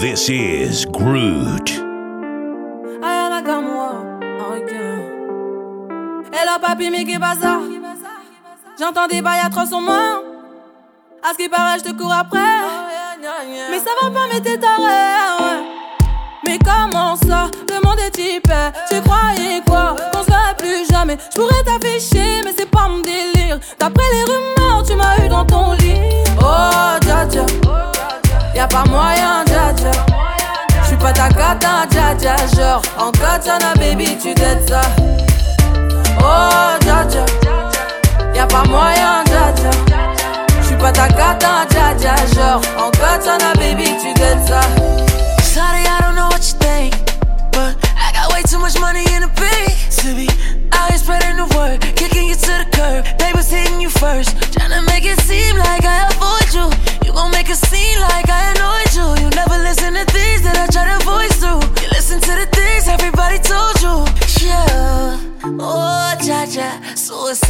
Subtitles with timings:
[0.00, 1.68] This is Groot.
[4.48, 4.72] Ok.
[6.32, 7.60] Hello papi, mais qu'est ça?
[8.78, 10.22] J'entends des bails à son moi.
[11.22, 12.38] À ce qui paraît, je te cours après.
[13.70, 15.68] Mais ça va pas, mais t'es taré, ouais.
[16.46, 21.38] Mais comment ça, le monde est hyper Tu croyais quoi, qu'on se plus jamais Je
[21.38, 25.72] pourrais t'afficher, mais c'est pas mon délire D'après les rumeurs, tu m'as eu dans ton
[25.72, 26.00] lit
[26.40, 27.79] Oh, dja dja
[28.54, 29.90] Y'a pas moyen, dja dja.
[30.84, 32.36] J'suis pas ta cata, dja dja.
[32.54, 34.82] Genre, en katana, baby, tu t'aides ça.
[36.20, 37.24] Oh, dja dja.
[38.34, 39.70] Y'a pas moyen, dja dja.
[40.62, 42.14] J'suis pas ta cata, dja dja.
[42.34, 44.60] Genre, en katana, baby, tu t'aides ça.
[45.42, 46.94] Sorry, I don't know what you think,
[47.52, 49.76] but I got way too much money in the bank.
[50.00, 50.28] To be
[50.72, 53.04] out here spreading the word, kicking you to the curb.
[53.18, 56.70] Papers hitting you first, trying to make it seem like I avoid you.
[57.04, 58.09] You gon' make it seem like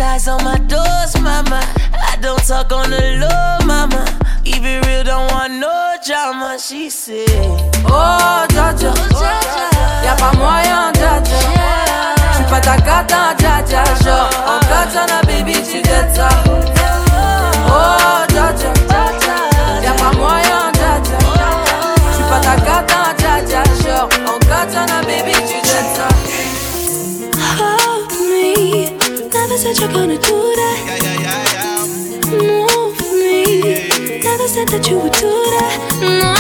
[0.01, 1.61] suicide's on my doors, mama.
[1.93, 4.05] I don't talk on the low, mama.
[4.45, 7.29] It real, don't want no drama, she said.
[7.85, 8.73] Oh, dja,
[10.05, 11.23] y'a pas moyen, dja.
[12.33, 13.85] J'suis pas ta cata, dja dja.
[13.85, 15.83] Oh, Genre, en katana, baby, tu
[16.15, 16.29] ça.
[17.69, 18.47] Oh, dja,
[19.83, 20.73] y'a pas moyen.
[22.13, 22.57] J'suis pas ta
[23.47, 23.63] dja.
[23.83, 25.60] Genre, en katana, baby, tu
[29.75, 31.87] said you're gonna do that.
[32.27, 35.79] Move me, never said that you would do that.
[36.01, 36.35] No,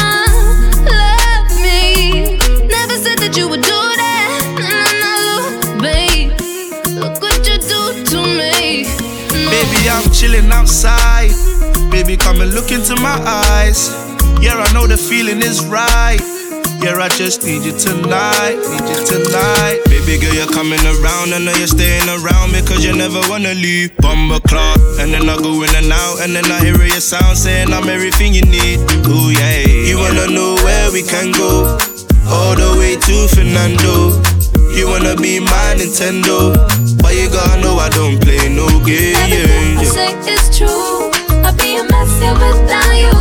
[0.91, 4.42] love me, never said that you would do that.
[4.59, 6.33] No, no, look, babe,
[6.98, 8.84] look what you do to me.
[9.44, 9.50] No.
[9.50, 11.31] Baby, I'm chilling outside.
[11.91, 13.91] Baby, come and look into my eyes.
[14.41, 16.20] Yeah, I know the feeling is right.
[16.83, 19.89] Yeah, I just need you tonight, need you tonight.
[20.10, 21.31] Baby girl, you're coming around.
[21.31, 23.97] I know you're staying around because you never wanna leave.
[23.98, 27.38] Bumble clock, and then I go in and out, and then I hear your sound
[27.38, 28.81] saying I'm everything you need.
[29.06, 31.78] Ooh yeah, you wanna know where we can go?
[32.26, 34.19] All the way to Fernando.
[34.75, 36.59] You wanna be my Nintendo,
[37.00, 39.94] but you gotta know I don't play no Everything I games.
[39.94, 41.15] say is true.
[41.47, 43.15] I'd be a mess here without you.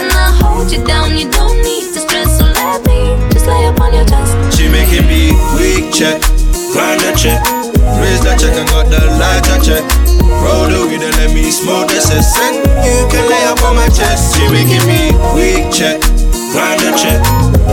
[0.00, 2.38] And I hold you down, you don't need to stress.
[2.40, 4.32] So let me just lay upon your chest.
[4.56, 5.36] She making me
[5.96, 6.20] check,
[6.76, 7.40] grind the check,
[8.04, 9.80] raise the check and got the lighter check.
[10.44, 12.36] Roll the weed and let me smoke the cess.
[12.84, 14.36] You can lay up on my chest.
[14.36, 15.96] She making me weak check,
[16.52, 17.16] grind the check,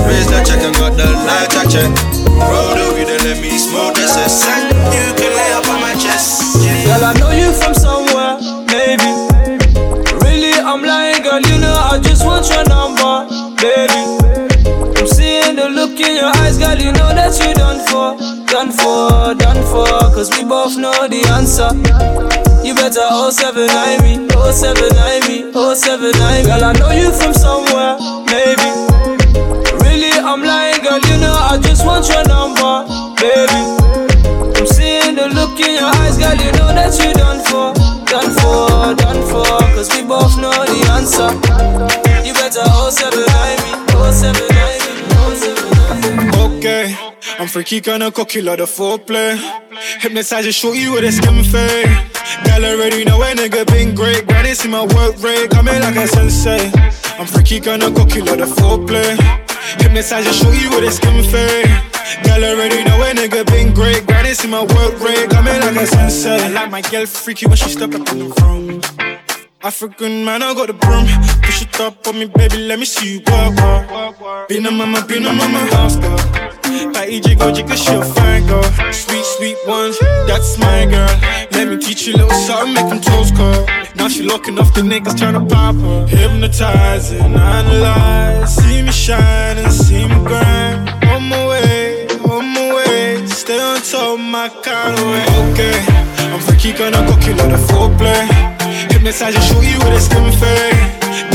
[0.07, 1.91] raise the check and got the lighter check.
[2.47, 4.47] Roll the weed and let me smoke the cess.
[4.95, 6.63] You can lay up on my chest.
[6.63, 8.39] Girl, I know you from somewhere,
[8.71, 9.11] maybe.
[10.23, 11.43] Really, I'm lying, girl.
[11.43, 13.27] You know I just want your number,
[13.59, 14.02] baby.
[16.03, 16.77] In your eyes, girl.
[16.77, 18.15] You know that you done for,
[18.47, 19.87] done for, done for.
[20.13, 21.71] Cause we both know the answer.
[22.63, 26.47] You better 079 me, 079 me, 079 me.
[26.47, 27.99] Girl, I know you from somewhere,
[28.31, 28.69] maybe.
[29.83, 30.99] Really, I'm lying, girl.
[31.11, 32.87] You know I just want your number,
[33.19, 33.59] baby.
[34.55, 36.35] I'm seeing the look in your eyes, girl.
[36.39, 37.75] You know that you done for,
[38.07, 39.43] done for, done for.
[39.75, 41.42] Cause we both know the answer.
[47.43, 49.35] I'm freaky, kinda cocky, lot of foreplay.
[49.99, 51.91] Hypnotize your shorty with a skin fade.
[52.45, 54.25] Girl already know a nigga been great.
[54.25, 56.71] Granny see my work rate, coming like a sensei.
[57.19, 59.19] I'm freaky, kinda cocky, lot of foreplay.
[59.77, 61.67] Hypnotize your shorty with a skin fade.
[62.23, 64.07] Girl already know a nigga been great.
[64.07, 66.45] Granny see my work rate, coming like a sensei.
[66.45, 68.81] I like my girl freaky when she step up in the room.
[69.61, 71.07] African man, I got the broom.
[71.41, 74.47] Push it up on me, baby, let me see you work.
[74.47, 76.52] Been a mama, been a mama, house girl.
[76.73, 78.63] Like EJ go, jigga, she a fine girl.
[78.91, 79.97] Sweet, sweet ones,
[80.27, 81.13] that's my girl.
[81.51, 83.65] Let me teach you a little something, make them toes curl.
[83.95, 86.07] Now she looking off the niggas trying to pop her.
[86.07, 88.55] Hypnotizing, analyze.
[88.55, 90.89] See me shine and see me grind.
[91.13, 93.25] On my way, on my way.
[93.27, 95.25] Stay on top, my kind of way.
[95.53, 95.77] Okay,
[96.33, 98.25] I'm freaky, gonna cocky, lot of foreplay.
[98.91, 100.79] Hypnotize your shorty with a skin fade.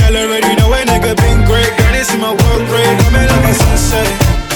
[0.03, 1.71] Girl already know a nigga been great.
[1.79, 2.99] Girl, they see my work rate.
[3.07, 4.48] Coming like a sunset.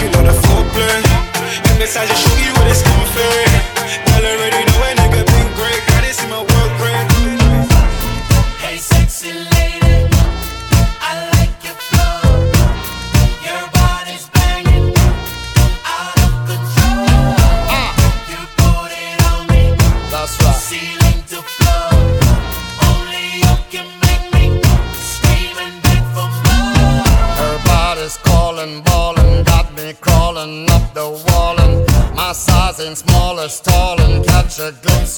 [0.00, 1.02] You lot of foreplay.
[1.66, 3.79] Hypnotize your shorty with a skin fade.
[3.79, 3.79] Girl already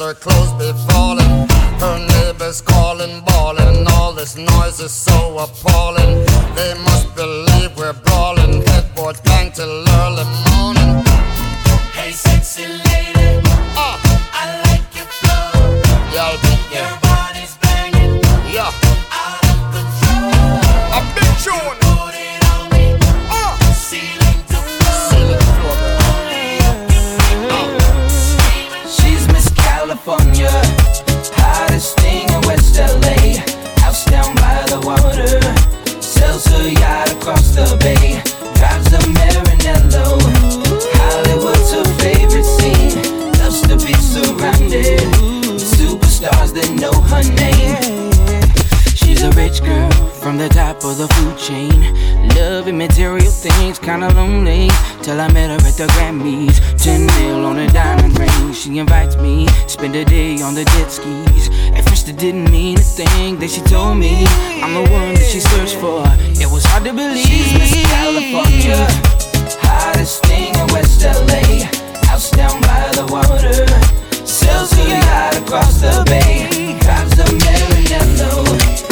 [0.02, 1.48] her clothes be falling.
[1.78, 6.24] Her neighbors calling, bawling, all this noise is so appalling.
[6.56, 9.70] They must believe we're brawling, headboards bang till
[10.00, 11.04] early morning.
[11.98, 13.28] Hey, sexy lady,
[13.76, 13.96] Ah,
[14.40, 15.82] I like your flow.
[16.16, 16.32] yeah,
[16.72, 18.14] yeah, Your body's banging
[18.56, 18.70] yeah.
[19.22, 20.98] out of control.
[20.98, 21.81] A big tune.
[50.48, 51.78] The top of the food chain.
[52.34, 54.68] Loving material things, kinda lonely.
[55.00, 56.56] Till I met her at the Grammys.
[56.78, 58.52] 10 mil on a diamond ring.
[58.52, 61.48] She invites me, spend a day on the jet skis.
[61.76, 63.38] At first, it didn't mean a thing.
[63.38, 64.26] Then she told me
[64.62, 66.02] I'm the one that she searched for.
[66.42, 67.24] It was hard to believe.
[67.24, 68.82] She's Miss California,
[69.62, 71.44] hottest thing in West LA.
[72.08, 73.66] House down by the water.
[74.26, 76.78] Sells her yacht across the bay.
[76.80, 78.91] Drives a Maranello.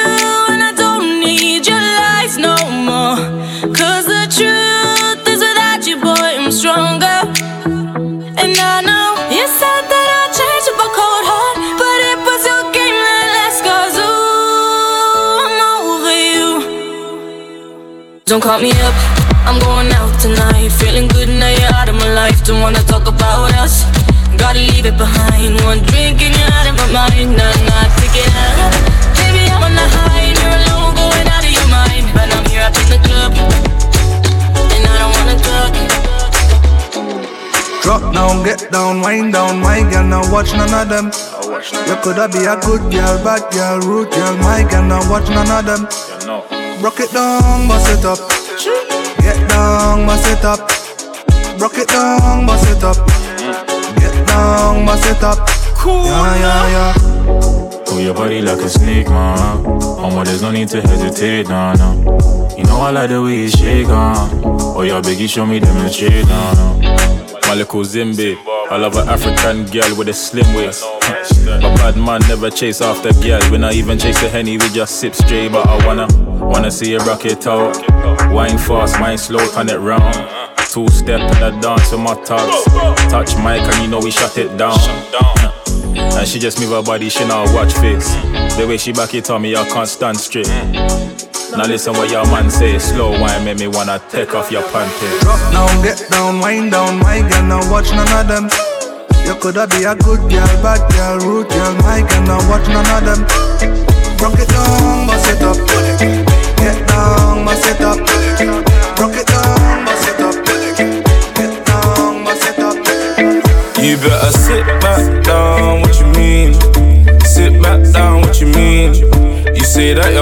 [18.31, 18.95] Don't call me up,
[19.43, 20.71] I'm going out tonight.
[20.79, 22.41] Feeling good now you're out of my life.
[22.45, 23.83] Don't wanna talk about us.
[24.39, 25.59] Gotta leave it behind.
[25.67, 27.35] One drink and you're out of my mind.
[27.35, 28.71] Nah, nah, take it out.
[29.19, 32.07] Baby, I'm on the high and you're alone, going out of your mind.
[32.15, 35.75] But I'm here up in the club, and I don't wanna talk.
[37.83, 41.11] Drop down, get down, wind down, my girl, now watch none of them.
[41.83, 45.51] You coulda be a good girl, bad girl, rude girl, my girl, now watch none
[45.51, 45.83] of them.
[46.81, 48.17] Rock it down, bust it up.
[49.21, 50.59] Get down, bust it up.
[51.61, 52.97] Rock it down, bust it up.
[53.97, 55.37] Get down, bust it up.
[55.85, 57.83] Yeah, yeah, yeah.
[57.85, 59.63] Pull your body like a snake, man.
[59.63, 61.93] Mama, there's no need to hesitate, nah, nah.
[62.57, 64.29] You know I like the way you shake, uh.
[64.43, 67.47] Oh, yeah, biggie, show me demonstrate, nah, nah.
[67.47, 68.37] My little Zimbe.
[68.71, 70.85] I love an African girl with a slim waist.
[71.43, 73.41] But bad man never chase after girl.
[73.51, 75.51] We not even chase the henny, we just sip straight.
[75.51, 76.07] But I wanna,
[76.39, 77.75] wanna see you rock it out.
[78.31, 80.15] Wine fast, wine slow, turn it round.
[80.69, 82.63] Two step in the dance with my tops.
[83.11, 84.79] Touch mic and you know we shut it down.
[85.97, 88.15] And she just move her body, she not watch face.
[88.55, 90.47] The way she back it on me, I can't stand straight.
[91.57, 92.79] Now listen what your man say.
[92.79, 95.19] Slow wine make me wanna take off your panties.
[95.21, 98.47] Drop down, get down, wind down, my girl, now watch none of them.
[99.25, 102.87] You coulda be a good girl, bad girl, rude girl, my girl, now watch none
[102.87, 103.21] of them.
[104.23, 105.07] Rock it down,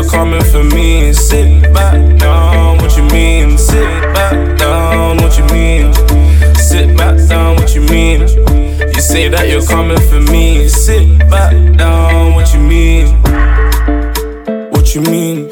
[0.02, 1.12] you're coming for me.
[1.14, 3.58] Sit back down, what you mean?
[3.58, 5.94] Sit back down, what you mean?
[6.56, 8.22] Sit back down, what you mean?
[8.22, 10.68] You say that you're coming for me.
[10.68, 13.08] Sit back down, what you mean?
[14.72, 15.50] What you mean?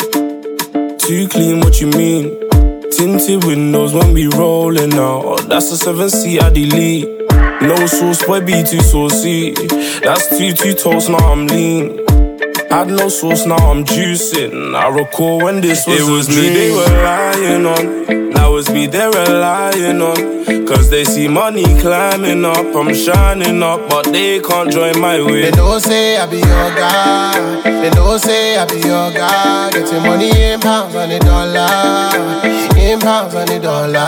[0.97, 2.39] Too clean, what you mean?
[2.91, 5.23] Tinted windows when we rolling out.
[5.25, 7.07] Oh, that's a seven seat I delete.
[7.61, 9.53] No sauce, boy, be too saucy.
[10.01, 12.06] That's two two toast, now I'm lean.
[12.69, 14.75] Had no sauce, now I'm juicing.
[14.75, 18.29] I recall when this was It was me they were lying on.
[18.31, 20.65] Now it's me they're relying on.
[20.67, 22.75] Cause they see money climbing up.
[22.75, 25.43] I'm shining up, but they can't join my way.
[25.43, 27.61] They don't say I be your guy.
[27.63, 29.71] They don't say I be your guy.
[29.71, 32.76] Getting money in pounds and a dollar.
[32.87, 33.99] In pounds and a dollar.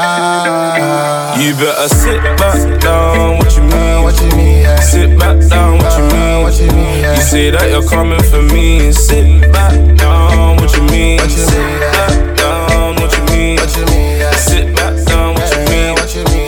[1.37, 4.03] You better sit back down, what you mean?
[4.03, 4.61] What you mean?
[4.61, 4.79] Yeah.
[4.79, 6.43] Sit back down, what you mean?
[6.43, 7.01] What you mean?
[7.01, 7.15] Yeah.
[7.15, 8.93] You say that you're coming for me.
[8.93, 11.17] Sit back down, what you mean?
[11.17, 11.91] What you Sit mean, yeah.
[11.91, 13.55] back down, what you mean?
[13.57, 14.17] What you mean?
[14.17, 14.31] Yeah.
[14.35, 15.93] Sit back down, what you mean?
[15.95, 16.39] What you mean?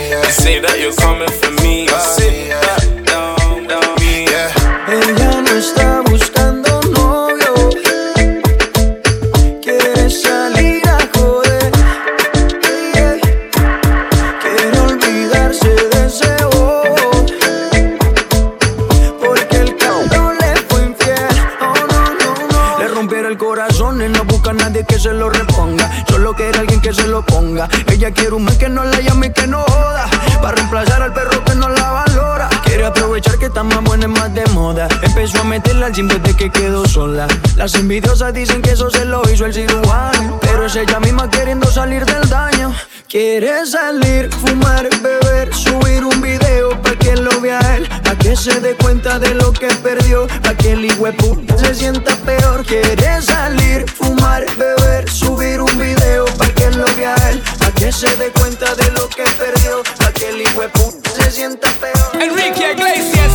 [24.23, 25.89] Busca a nadie que se lo reponga.
[26.07, 27.67] Solo quiere alguien que se lo ponga.
[27.87, 30.07] Ella quiere un man que no la llame y que no joda.
[30.41, 32.49] Para reemplazar al perro que no la valora.
[32.71, 34.87] Quiere aprovechar que está más buena y más de moda.
[35.01, 37.27] Empezó a meterla al gym desde que quedó sola.
[37.57, 40.39] Las envidiosas dicen que eso se lo hizo el cirujano.
[40.39, 42.73] Pero es ella misma queriendo salir del daño.
[43.09, 48.61] Quiere salir, fumar, beber, subir un video pa' que lo vea él, pa' que se
[48.61, 52.65] dé cuenta de lo que perdió, pa' que el hijuepu se sienta peor.
[52.65, 57.43] Quiere salir, fumar, beber, subir un video pa' que lo vea él,
[57.81, 62.21] que se dé cuenta de lo que perdió, pa' que el hijuepu se sienta peor.
[62.21, 63.31] Enrique Iglesias,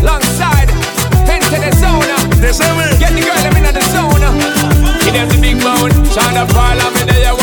[0.00, 0.70] alongside,
[1.28, 2.06] into the zone.
[2.98, 4.24] Get the girl, I'm in the zone.
[5.04, 5.92] Give them the big bone.
[6.14, 7.34] Shine the fall, I'm in there,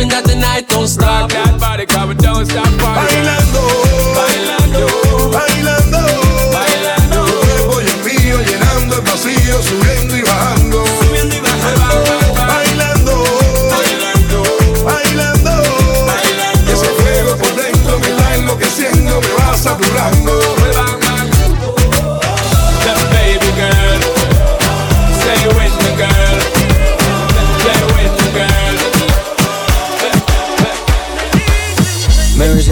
[0.00, 1.49] hoping that the night don't stop.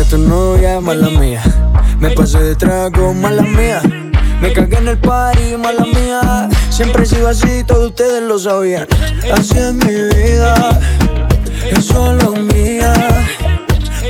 [0.08, 1.42] Tu novia, mala mía.
[2.00, 3.82] Me pasé de trago, mala mía.
[4.40, 6.48] Me cagué en el party, mala mía.
[6.70, 8.86] Siempre he sido así, todos ustedes lo sabían.
[9.32, 10.80] Así es mi vida,
[11.70, 12.92] es solo mía.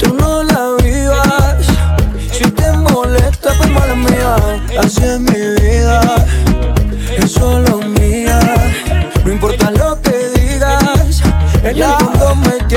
[0.01, 1.67] Tú no la vivas.
[2.31, 4.37] Si te molesta, pues mala mía.
[4.79, 6.27] Así es mi vida,
[7.17, 7.98] es solo mía.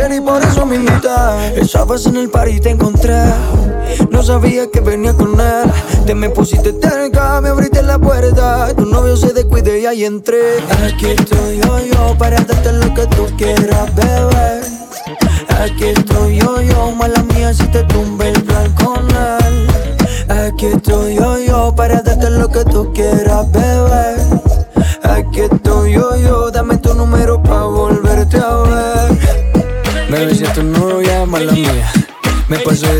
[0.02, 1.54] Quiere y por eso me invita.
[1.56, 3.24] Esa en el party te encontré.
[4.10, 5.72] No sabía que venía con él.
[6.06, 8.74] Te me pusiste cerca, me abriste la puerta.
[8.76, 10.58] Tu novio se descuide y ahí entré.
[10.86, 14.62] Aquí estoy yo, yo, para darte lo que tú quieras, bebé.
[15.60, 19.68] Aquí estoy yo, yo, mala mía, si te tumbe el plan con él.
[20.30, 24.11] Aquí estoy yo, yo, para darte lo que tú quieras, bebé.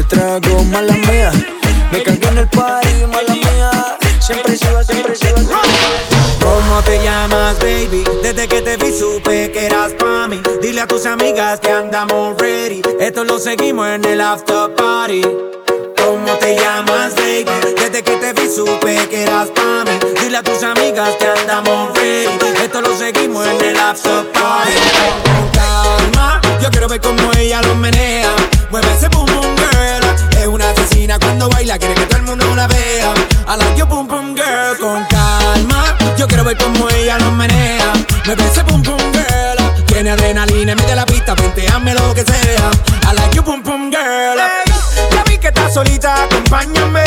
[0.04, 1.32] Trago, mala mía.
[1.92, 3.98] Me cagué en el party, mala mía.
[4.20, 5.14] Siempre va, siempre
[5.52, 5.62] va.
[6.42, 8.04] ¿Cómo te llamas, baby?
[8.24, 10.42] Desde que te vi supe que eras pa' mí.
[10.62, 12.82] Dile a tus amigas que andamos ready.
[13.00, 15.22] Esto lo seguimos en el after party.
[15.98, 17.46] ¿Cómo te llamas, baby?
[17.76, 20.00] Desde que te vi supe que eras pa' mí.
[20.22, 22.38] Dile a tus amigas que andamos ready.
[22.64, 24.74] Esto lo seguimos en el after party.
[25.54, 28.30] Calma, yo quiero ver cómo ella lo menea.
[28.70, 30.40] Mueve ese boom boom girl.
[30.40, 33.14] Es una asesina cuando baila, quiere que todo el mundo la vea.
[33.48, 34.78] I like your boom boom girl.
[34.80, 37.94] Con calma, yo quiero ver cómo ella lo menea.
[38.26, 39.86] Mueve ese boom boom girl.
[39.86, 42.72] Tiene adrenalina, mete la pista, hazme lo que sea.
[43.10, 44.38] I like you boom boom girl.
[45.12, 47.04] Ya vi que estás solita, acompáñame.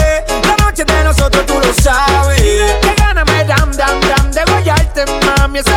[0.46, 2.40] La noche de nosotros tú lo sabes.
[2.40, 5.04] Que gana me dam dam dam de guayarte,
[5.38, 5.61] mami.
[5.61, 5.70] Ese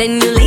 [0.00, 0.39] Then you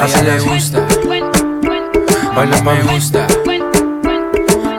[0.00, 0.80] A ella le gusta.
[2.34, 3.26] Baila pa' me gusta.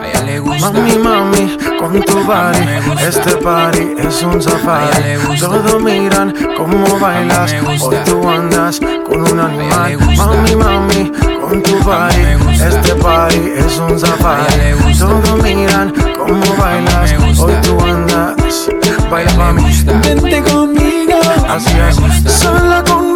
[0.02, 0.72] A ella le gusta.
[0.72, 2.64] Mami, mami, con tu body,
[3.08, 5.20] este party es un safari.
[5.40, 10.00] Todos miran cómo bailas, hoy tú andas con un animal.
[10.18, 12.24] Mami, mami, con tu body,
[12.60, 14.74] este party es un safari.
[14.98, 18.70] Todos miran cómo bailas, hoy tú andas.
[19.12, 23.11] Baila pa' mí, vente conmigo, así es, sola conmigo.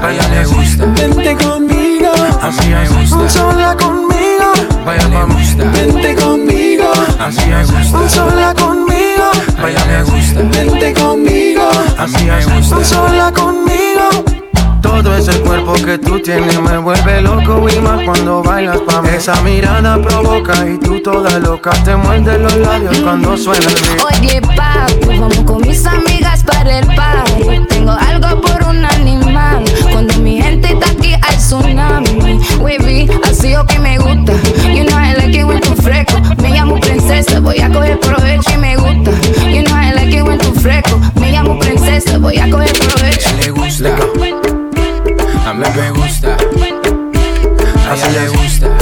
[0.00, 4.52] Baila le gusta, vente conmigo, así es, sola conmigo.
[4.84, 7.68] Baila pa' mí, vente conmigo, así es,
[8.12, 9.30] sola conmigo.
[9.60, 14.24] Baila le gusta, vente conmigo, así es, sola conmigo.
[14.82, 19.08] Todo ese cuerpo que tú tienes me vuelve loco y más cuando bailas pa' mí.
[19.16, 24.04] Esa mirada provoca y tú toda loca te muerdes los labios cuando suena el beat.
[24.04, 27.66] Oye, papi, vamos con mis amigas para el party.
[27.68, 27.92] Tengo
[33.36, 34.32] Wavy, así o que me gusta.
[34.68, 36.20] You know I like it when tú fresco.
[36.42, 39.10] Me llamo princesa, voy a coger provecho y me gusta.
[39.48, 41.00] You know I like it when tú fresco.
[41.20, 43.30] Me llamo princesa, voy a coger provecho.
[43.38, 43.96] le gusta.
[45.46, 46.36] A mí me gusta.
[47.88, 48.75] A ella le gusta.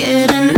[0.00, 0.57] I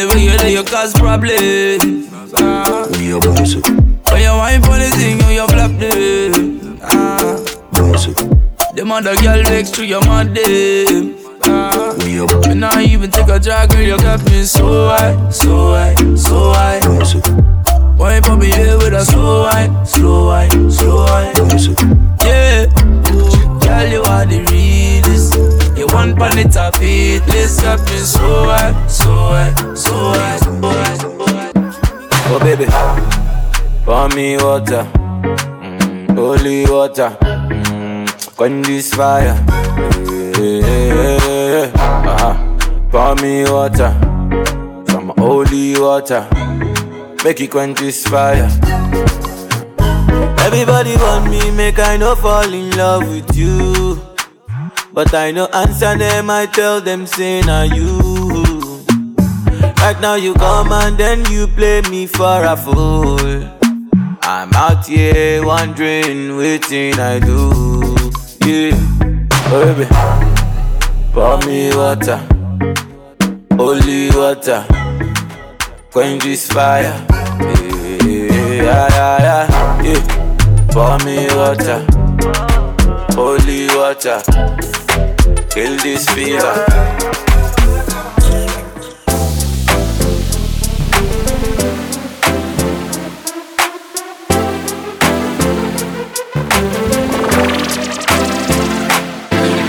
[0.00, 2.08] Anyway, you there, you cause problem.
[2.38, 2.86] Ah.
[2.88, 6.78] When you wine for the thing, you, flap them.
[6.82, 7.36] Ah.
[8.74, 11.16] Them other girl next to your mad them.
[11.44, 11.94] Ah.
[11.98, 16.52] Me not even take a drag, girl, you got me so high, so high, so
[16.54, 16.80] high.
[17.98, 21.34] Wine for me here with a slow wine, slow wine, slow wine.
[22.24, 22.64] Yeah,
[23.60, 24.69] girl, you are the realest.
[25.80, 30.36] You want pan it top it, let's got me so high, so high, so high,
[30.36, 30.50] so
[31.24, 31.52] high.
[32.28, 32.66] Oh baby,
[33.86, 39.34] pour me water, mm, holy water, mm, quench this fire.
[40.36, 41.72] Yeah.
[41.74, 42.34] Uh-huh.
[42.90, 43.96] Pour me water,
[44.86, 46.28] some holy water,
[47.24, 48.50] make it quench this fire.
[50.44, 54.09] Everybody want me, make I no fall in love with you.
[54.92, 58.00] But I no answer them, I tell them, say na you.
[59.78, 63.18] Right now you come and then you play me for a fool.
[64.22, 67.50] I'm out here wondering waiting I do.
[68.44, 68.74] Yeah,
[69.52, 69.86] oh, baby,
[71.12, 72.18] pour me water,
[73.56, 74.66] holy water,
[75.92, 76.94] quench this fire.
[77.40, 80.66] Yeah, yeah, yeah, yeah, yeah.
[80.72, 81.80] Pour me water,
[83.22, 84.22] holy water,
[85.50, 86.54] kill this fever.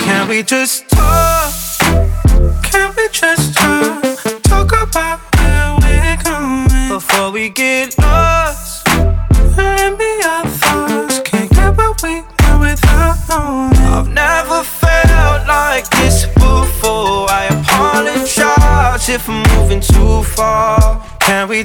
[0.06, 1.54] Can we just talk?
[2.64, 4.44] Can we just talk?
[4.44, 8.21] Talk about where we're going before we get lost.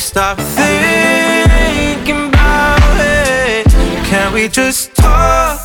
[0.00, 3.66] stop thinking about it.
[4.06, 5.60] Can we just talk?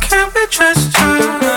[0.00, 1.51] Can we just talk?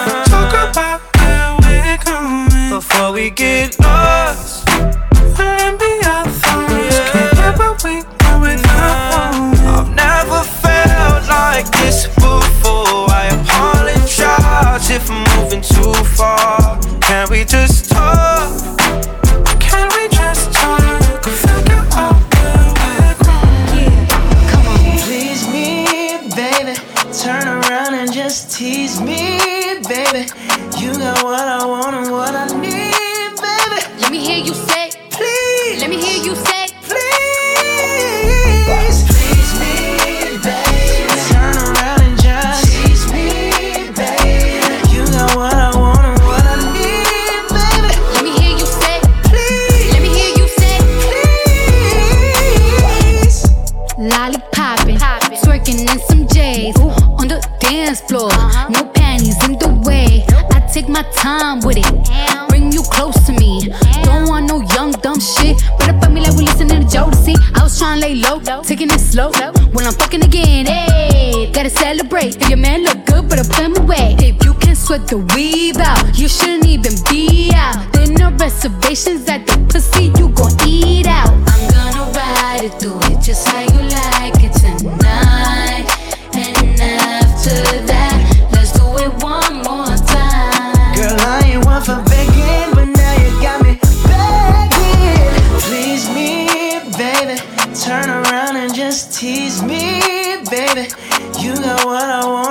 [75.07, 77.91] The weave out, you shouldn't even be out.
[77.93, 81.29] There no reservations at the pussy, you gon' eat out.
[81.29, 85.85] I'm gonna ride it, do it just how you like it tonight.
[86.33, 90.95] And after that, let's do it one more time.
[90.95, 93.77] Girl, I ain't one for begging, but now you got me
[94.09, 95.33] begging.
[95.67, 97.39] Please me, baby.
[97.75, 100.01] Turn around and just tease me,
[100.49, 100.89] baby.
[101.39, 102.44] You got what I want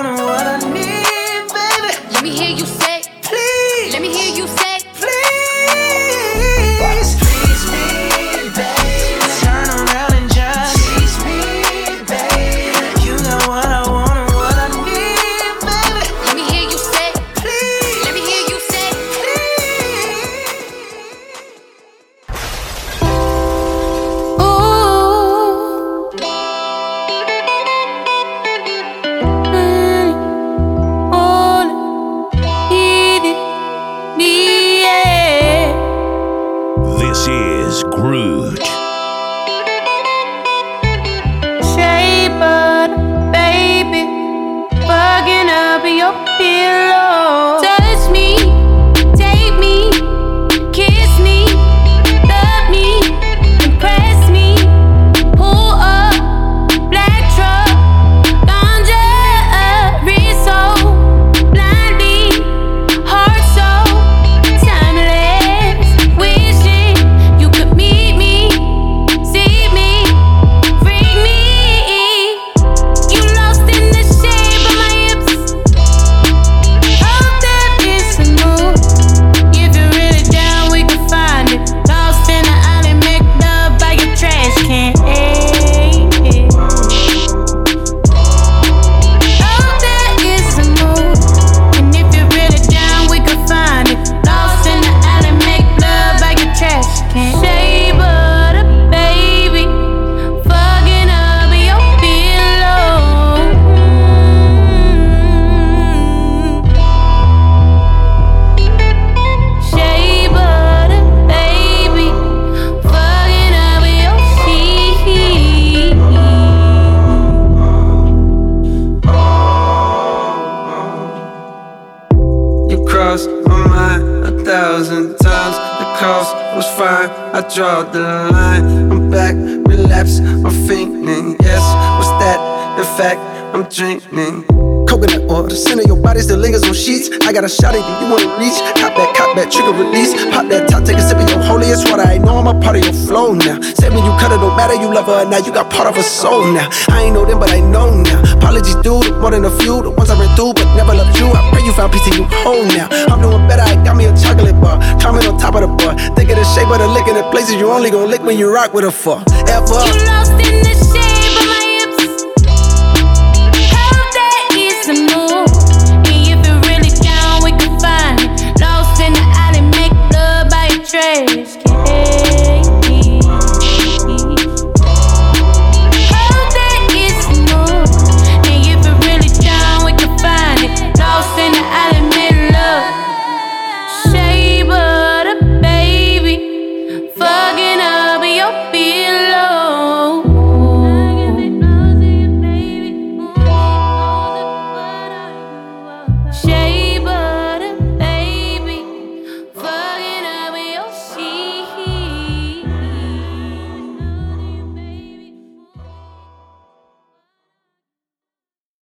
[133.75, 134.47] dreaming.
[134.87, 137.11] Coconut oil, the scent of your body still lingers on sheets.
[137.27, 138.55] I got a shot at you, you wanna reach.
[138.79, 140.15] Cop that, cop that, trigger release.
[140.31, 142.07] Pop that top, take a sip of your holiest water.
[142.07, 143.59] I know I'm a part of your flow now.
[143.75, 145.43] Said when you cut it, don't matter, you love her now.
[145.43, 146.71] You got part of her soul now.
[146.87, 148.23] I ain't know them, but I know now.
[148.39, 149.83] Apologies, dude, more than a few.
[149.83, 151.27] The ones I ran through, but never loved you.
[151.35, 152.87] I pray you found peace and you home now.
[153.11, 154.79] I'm doing better, I got me a chocolate bar.
[155.03, 155.99] Climbing on top of the bar.
[156.15, 158.39] Think of the shape of the lick in the places you only gon' lick when
[158.39, 159.19] you rock with a four.
[159.51, 159.83] Ever.
[159.83, 160.84] You lost in the shade.